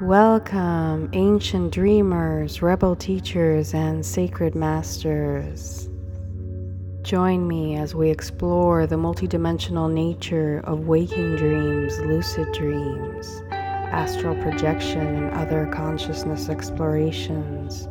[0.00, 5.90] Welcome, ancient dreamers, rebel teachers, and sacred masters.
[7.02, 15.06] Join me as we explore the multidimensional nature of waking dreams, lucid dreams, astral projection,
[15.06, 17.86] and other consciousness explorations.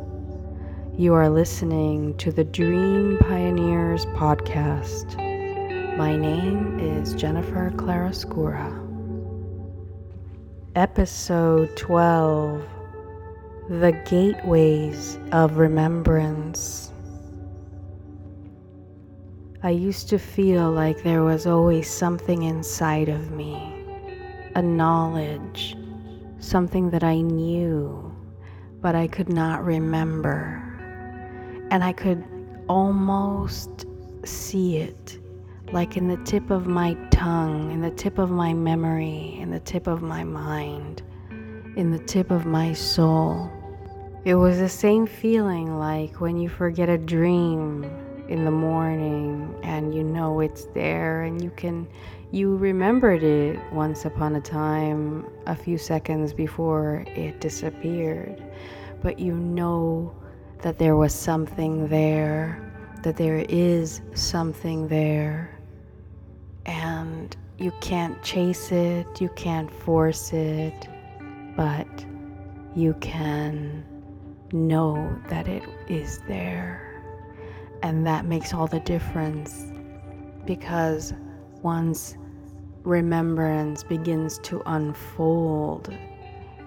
[0.98, 5.16] You are listening to the Dream Pioneers podcast.
[5.96, 8.89] My name is Jennifer Claroscura.
[10.76, 12.64] Episode 12
[13.70, 16.92] The Gateways of Remembrance.
[19.64, 23.60] I used to feel like there was always something inside of me,
[24.54, 25.76] a knowledge,
[26.38, 28.14] something that I knew,
[28.80, 30.62] but I could not remember.
[31.72, 32.24] And I could
[32.68, 33.86] almost
[34.24, 35.18] see it
[35.72, 39.60] like in the tip of my tongue, in the tip of my memory, in the
[39.60, 41.02] tip of my mind,
[41.76, 43.50] in the tip of my soul.
[44.24, 47.84] It was the same feeling like when you forget a dream
[48.28, 51.86] in the morning and you know it's there and you can
[52.30, 58.40] you remembered it once upon a time a few seconds before it disappeared
[59.02, 60.14] but you know
[60.62, 62.72] that there was something there
[63.02, 65.59] that there is something there
[66.66, 70.88] and you can't chase it, you can't force it,
[71.56, 72.06] but
[72.74, 73.84] you can
[74.52, 77.02] know that it is there.
[77.82, 79.66] And that makes all the difference
[80.46, 81.12] because
[81.62, 82.16] once
[82.82, 85.94] remembrance begins to unfold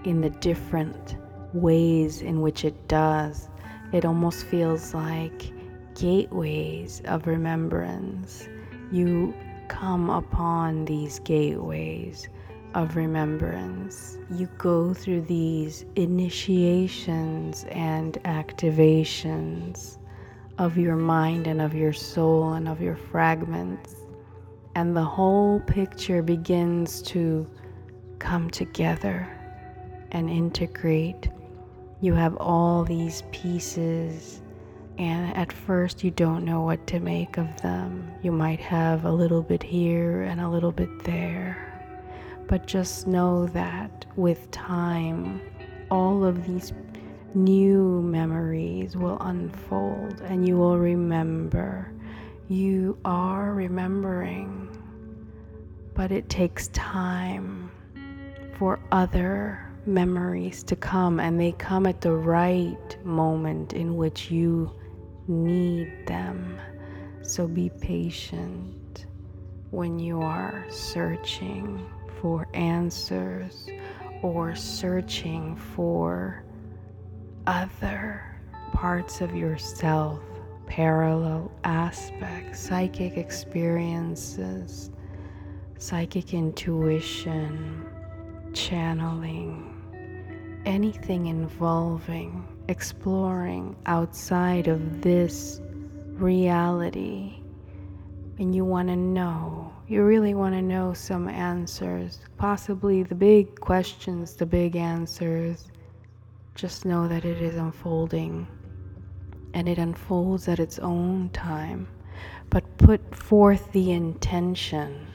[0.06, 1.18] in the different
[1.54, 3.50] ways in which it does,
[3.92, 5.52] it almost feels like
[5.96, 8.48] gateways of remembrance.
[8.92, 9.34] You
[9.68, 12.28] come upon these gateways
[12.76, 14.18] of remembrance.
[14.32, 19.98] You go through these initiations and activations
[20.58, 23.96] of your mind and of your soul and of your fragments.
[24.76, 27.50] And the whole picture begins to
[28.20, 29.28] come together
[30.12, 31.30] and integrate.
[32.02, 34.43] You have all these pieces
[34.98, 38.12] and at first you don't know what to make of them.
[38.22, 41.70] You might have a little bit here and a little bit there.
[42.48, 45.42] But just know that with time,
[45.90, 46.74] all of these
[47.34, 51.92] new memories will unfold and you will remember.
[52.48, 54.70] You are remembering,
[55.96, 57.72] but it takes time
[58.58, 64.72] for other memories to come, and they come at the right moment in which you
[65.28, 66.60] need them.
[67.22, 69.06] So be patient
[69.72, 71.86] when you are searching
[72.22, 73.68] for answers
[74.22, 76.44] or searching for
[77.48, 78.24] other
[78.72, 80.22] parts of yourself,
[80.68, 84.92] parallel aspects, psychic experiences,
[85.78, 87.86] psychic intuition,
[88.54, 95.62] channeling, anything involving exploring outside of this
[96.14, 97.36] reality
[98.40, 103.60] and you want to know, you really want to know some answers, possibly the big
[103.60, 105.68] questions, the big answers,
[106.56, 108.48] just know that it is unfolding
[109.54, 111.88] and it unfolds at its own time.
[112.50, 115.08] But put forth the intention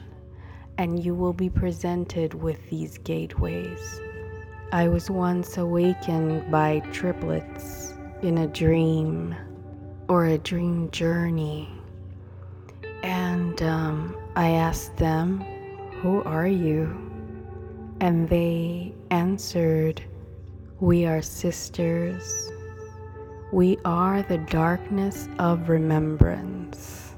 [0.77, 4.01] and you will be presented with these gateways.
[4.71, 9.35] I was once awakened by triplets in a dream
[10.07, 11.67] or a dream journey.
[13.01, 15.39] And um, I asked them,
[16.03, 16.95] Who are you?
[17.99, 20.03] And they answered,
[20.79, 22.51] We are sisters.
[23.51, 27.15] We are the darkness of remembrance.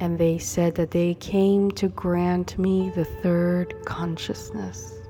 [0.00, 5.03] And they said that they came to grant me the third consciousness.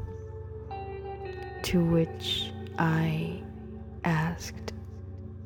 [1.64, 3.42] To which I
[4.04, 4.72] asked,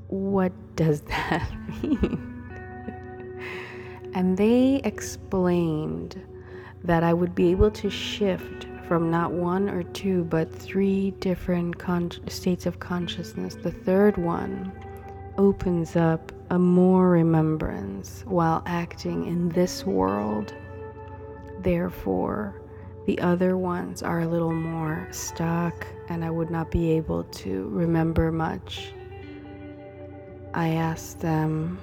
[0.09, 1.49] What does that
[1.83, 2.25] mean?
[4.15, 6.21] and they explained
[6.83, 11.79] that I would be able to shift from not one or two, but three different
[11.79, 13.55] con- states of consciousness.
[13.55, 14.73] The third one
[15.37, 20.55] opens up a more remembrance while acting in this world.
[21.61, 22.61] Therefore,
[23.07, 27.69] the other ones are a little more stuck, and I would not be able to
[27.69, 28.93] remember much.
[30.55, 31.79] I asked them,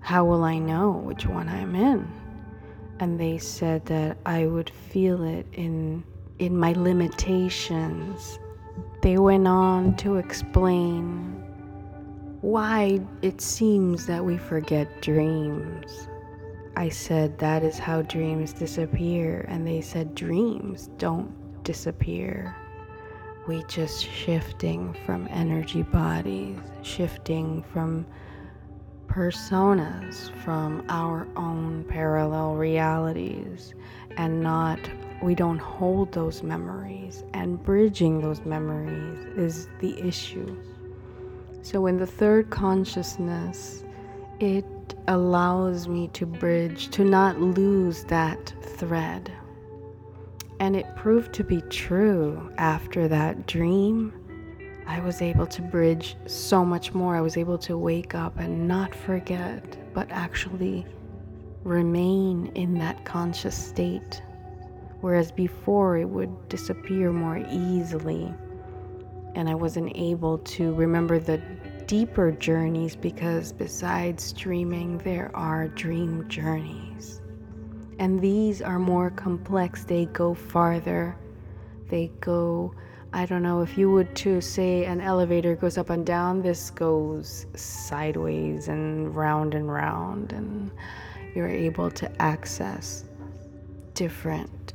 [0.00, 2.10] How will I know which one I'm in?
[3.00, 6.04] And they said that I would feel it in,
[6.38, 8.38] in my limitations
[9.02, 11.42] they went on to explain
[12.42, 16.06] why it seems that we forget dreams.
[16.76, 19.46] I said, That is how dreams disappear.
[19.48, 21.32] And they said, Dreams don't
[21.64, 22.54] disappear.
[23.48, 28.06] We just shifting from energy bodies, shifting from
[29.06, 33.74] personas, from our own parallel realities,
[34.16, 34.78] and not,
[35.22, 37.24] we don't hold those memories.
[37.34, 40.56] And bridging those memories is the issue.
[41.62, 43.84] So, in the third consciousness,
[44.38, 44.64] it
[45.08, 49.32] allows me to bridge, to not lose that thread.
[50.60, 54.12] And it proved to be true after that dream.
[54.86, 57.16] I was able to bridge so much more.
[57.16, 60.86] I was able to wake up and not forget, but actually
[61.64, 64.22] remain in that conscious state.
[65.00, 68.32] Whereas before it would disappear more easily.
[69.34, 71.38] And I wasn't able to remember the
[71.86, 77.22] deeper journeys because besides dreaming, there are dream journeys.
[78.00, 81.14] And these are more complex, they go farther.
[81.90, 82.74] They go,
[83.12, 86.70] I don't know, if you would to say an elevator goes up and down, this
[86.70, 90.70] goes sideways and round and round, and
[91.34, 93.04] you're able to access
[93.92, 94.72] different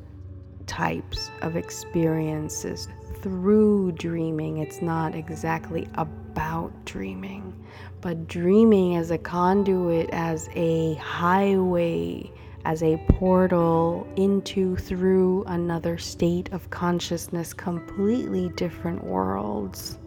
[0.68, 2.89] types of experiences
[3.22, 4.60] through dreaming.
[4.60, 7.56] It's not exactly about dreaming,
[8.01, 12.31] but dreaming as a conduit, as a highway,
[12.66, 20.00] as a portal into, through another state of consciousness, completely different worlds.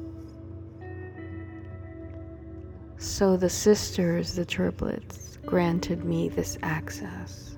[2.99, 7.57] So the sisters, the triplets, granted me this access.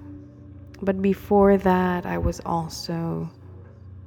[0.83, 3.31] But before that, I was also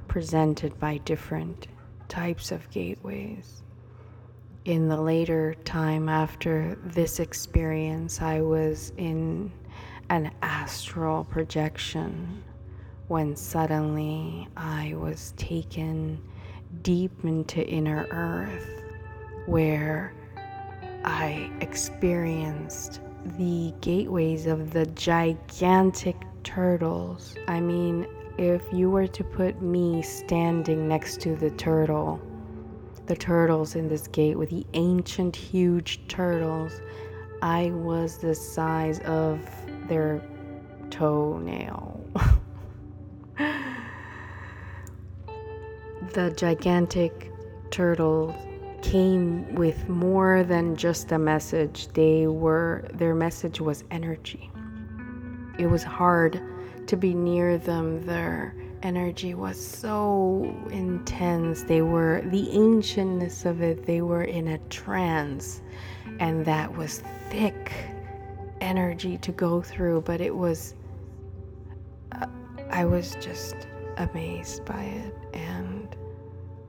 [0.07, 1.67] presented by different
[2.07, 3.63] types of gateways.
[4.65, 9.51] In the later time after this experience, I was in
[10.09, 12.43] an astral projection
[13.07, 16.21] when suddenly I was taken
[16.81, 18.69] deep into inner earth
[19.45, 20.13] where
[21.03, 23.01] I experienced
[23.37, 27.35] the gateways of the gigantic turtles.
[27.47, 28.07] I mean,
[28.37, 32.21] if you were to put me standing next to the turtle,
[33.05, 36.81] the turtles in this gate with the ancient, huge turtles,
[37.41, 39.41] I was the size of
[39.93, 40.21] their
[40.89, 42.03] toenail.
[46.13, 47.31] the gigantic
[47.69, 48.33] turtles
[48.81, 51.89] came with more than just a message.
[51.89, 54.49] They were their message was energy.
[55.59, 56.41] It was hard
[56.87, 58.03] to be near them.
[58.07, 61.61] Their energy was so intense.
[61.65, 65.61] They were, the ancientness of it, they were in a trance.
[66.19, 67.71] And that was thick
[68.63, 70.75] energy to go through, but it was,
[72.13, 72.27] uh,
[72.69, 73.67] I was just
[73.97, 75.15] amazed by it.
[75.33, 75.95] And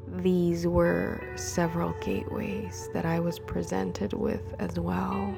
[0.09, 5.35] these were several gateways that I was presented with as well.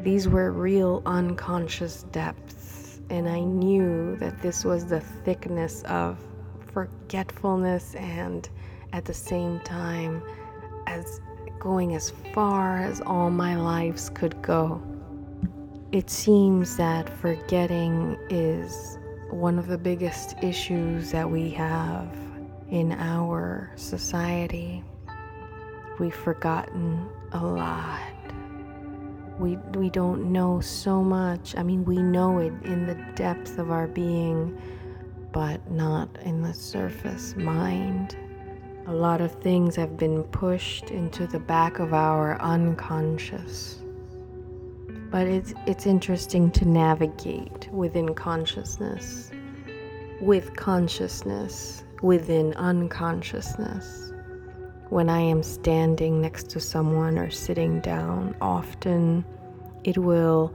[0.00, 6.18] These were real unconscious depths and I knew that this was the thickness of
[6.72, 8.48] forgetfulness and
[8.92, 10.22] at the same time
[10.86, 11.20] as
[11.58, 14.82] going as far as all my lives could go.
[15.94, 18.98] It seems that forgetting is
[19.30, 22.08] one of the biggest issues that we have
[22.68, 24.82] in our society.
[26.00, 28.00] We've forgotten a lot
[29.38, 31.56] we we don't know so much.
[31.56, 34.60] I mean, we know it in the depth of our being,
[35.32, 38.16] but not in the surface mind.
[38.86, 43.83] A lot of things have been pushed into the back of our unconscious.
[45.14, 49.30] But it's it's interesting to navigate within consciousness,
[50.20, 54.12] with consciousness, within unconsciousness
[54.94, 59.24] when I am standing next to someone or sitting down, often
[59.84, 60.54] it will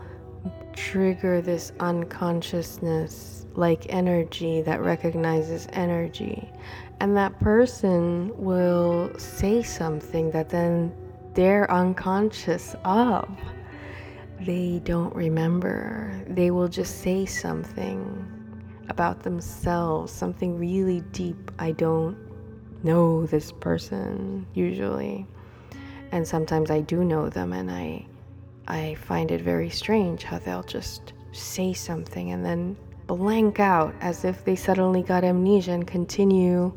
[0.73, 6.49] trigger this unconsciousness like energy that recognizes energy.
[6.99, 10.93] And that person will say something that then
[11.33, 13.29] they're unconscious of.
[14.41, 16.23] They don't remember.
[16.27, 18.25] They will just say something
[18.87, 22.17] about themselves, something really deep I don't
[22.83, 25.27] know this person usually.
[26.11, 28.05] And sometimes I do know them and I
[28.67, 32.77] I find it very strange how they'll just say something and then
[33.07, 36.71] blank out as if they suddenly got amnesia and continue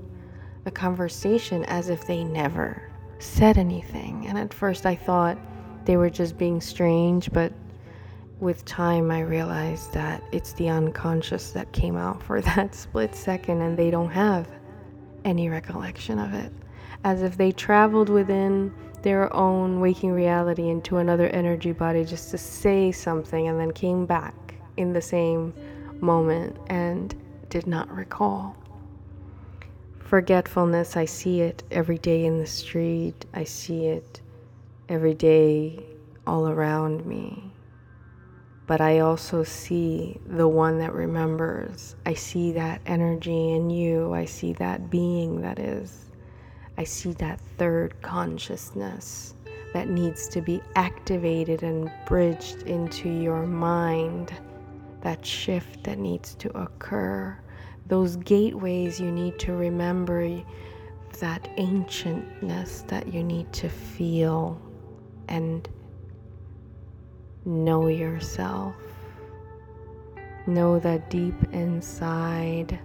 [0.65, 4.27] the conversation as if they never said anything.
[4.27, 5.39] And at first I thought
[5.85, 7.53] they were just being strange, but
[8.41, 13.61] with time I realized that it's the unconscious that came out for that split second
[13.63, 14.49] and they don't have
[15.25, 16.53] any recollection of it.
[17.05, 18.73] As if they traveled within
[19.03, 24.07] their own waking reality into another energy body just to say something and then came
[24.07, 25.53] back in the same
[26.01, 27.15] moment and
[27.49, 28.57] did not recall.
[30.01, 34.21] Forgetfulness, I see it every day in the street, I see it
[34.89, 35.85] every day
[36.27, 37.53] all around me.
[38.67, 41.97] But I also see the one that remembers.
[42.07, 44.15] I see that energy in you.
[44.15, 46.11] I see that being that is.
[46.79, 49.35] I see that third consciousness
[49.75, 54.33] that needs to be activated and bridged into your mind.
[55.01, 57.37] That shift that needs to occur.
[57.89, 60.41] Those gateways you need to remember.
[61.19, 64.61] That ancientness that you need to feel
[65.29, 65.69] and
[67.45, 68.75] know yourself.
[70.47, 72.79] Know that deep inside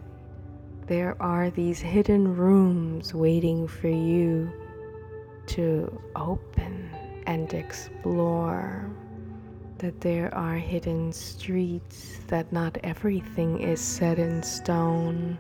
[0.88, 4.50] there are these hidden rooms waiting for you
[5.48, 6.89] to open
[7.25, 8.89] and explore.
[9.79, 15.38] That there are hidden streets, that not everything is set in stone.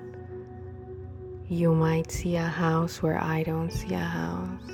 [1.47, 4.69] You might see a house where I don't see a house.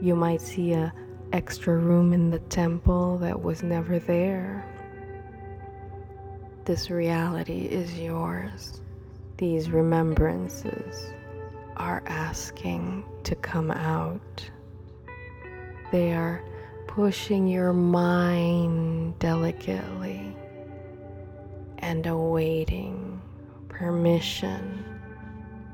[0.00, 0.92] You might see a
[1.32, 4.64] extra room in the temple that was never there.
[6.64, 8.80] This reality is yours.
[9.38, 11.12] These remembrances
[11.76, 14.50] are asking to come out.
[15.92, 16.42] They are
[16.86, 20.34] pushing your mind delicately
[21.78, 23.20] and awaiting
[23.68, 24.84] permission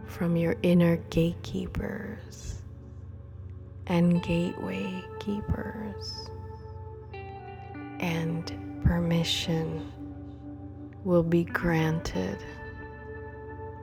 [0.07, 2.52] from your inner gatekeepers
[3.93, 6.31] and gateway keepers.
[8.01, 9.93] And permission
[11.05, 12.39] will be granted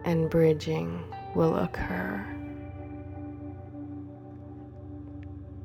[0.06, 1.04] and bridging
[1.36, 2.26] will occur.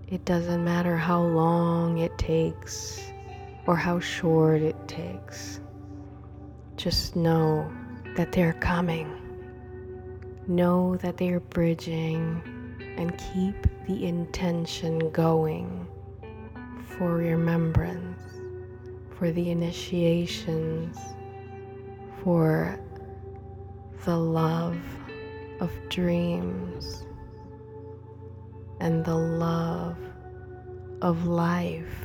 [0.08, 3.00] It doesn't matter how long it takes
[3.66, 5.58] or how short it takes.
[6.76, 7.72] Just know
[8.14, 9.10] that they're coming.
[10.46, 12.42] Know that they're bridging
[12.98, 15.86] and keep the intention going
[16.96, 18.22] for remembrance,
[19.18, 20.96] for the initiations,
[22.22, 22.78] for
[24.04, 24.78] the love
[25.60, 27.04] of dreams
[28.80, 29.96] and the love
[31.02, 32.04] of life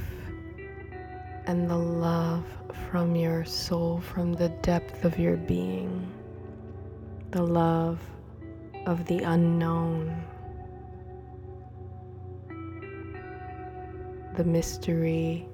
[1.45, 2.45] and the love
[2.89, 6.09] from your soul, from the depth of your being,
[7.31, 7.99] the love
[8.85, 10.23] of the unknown.
[14.39, 15.45] The mystery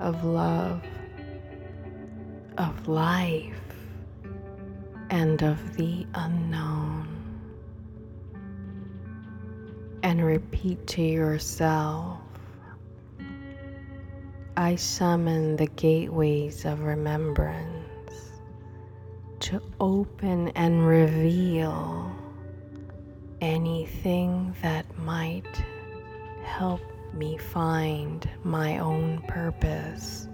[0.00, 0.82] of love,
[2.58, 3.54] of life,
[5.10, 7.06] and of the unknown.
[10.02, 12.18] And repeat to yourself
[14.56, 18.32] I summon the gateways of remembrance
[19.38, 22.10] to open and reveal
[23.40, 25.62] anything that might
[26.42, 26.80] help
[27.16, 30.28] me find my own purpose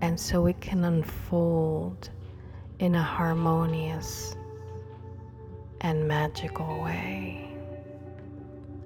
[0.00, 2.10] and so it can unfold
[2.78, 4.36] in a harmonious
[5.82, 7.46] and magical way.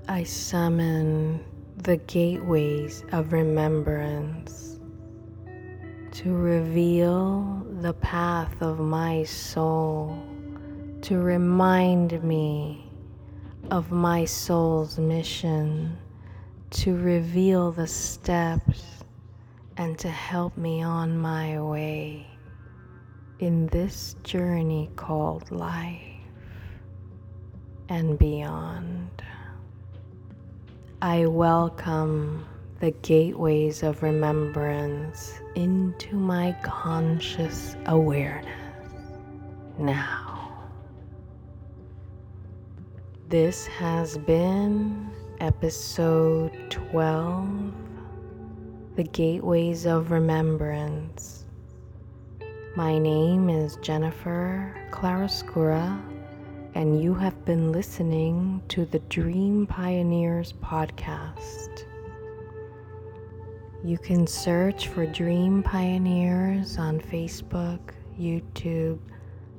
[0.08, 1.44] I summon
[1.76, 4.78] the gateways of remembrance
[6.12, 10.16] to reveal the path of my soul,
[11.02, 12.90] to remind me
[13.70, 15.98] of my soul's mission
[16.74, 19.04] to reveal the steps
[19.76, 22.26] and to help me on my way
[23.38, 26.02] in this journey called life
[27.88, 29.22] and beyond.
[31.00, 32.44] I welcome
[32.80, 38.50] the gateways of remembrance into my conscious awareness
[39.78, 40.52] now.
[43.28, 47.72] This has been episode 12
[48.96, 51.44] The Gateways of Remembrance.
[52.76, 56.00] My name is Jennifer Claroscura,
[56.74, 61.84] and you have been listening to the Dream Pioneers podcast.
[63.84, 67.80] You can search for Dream Pioneers on Facebook,
[68.18, 68.98] YouTube,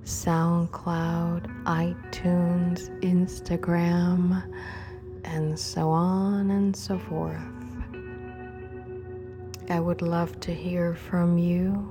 [0.04, 4.44] SoundCloud, iTunes, Instagram,
[5.26, 7.42] and so on and so forth.
[9.70, 11.90] I would love to hear from you.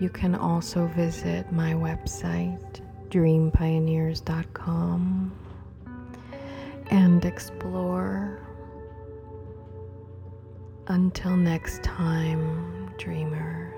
[0.00, 2.80] You can also visit my website,
[3.10, 5.32] dreampioneers.com,
[6.90, 8.40] and explore.
[10.88, 13.69] Until next time, dreamers.